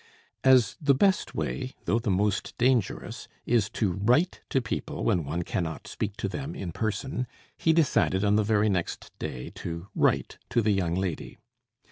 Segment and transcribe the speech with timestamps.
[0.43, 5.43] As the best way, though the most dangerous, is to write to people when one
[5.43, 10.39] cannot speak to them in person, he decided on the very next day to write
[10.49, 11.37] to the young lady.